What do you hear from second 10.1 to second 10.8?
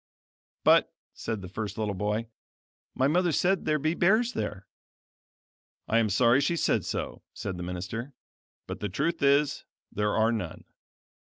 are none."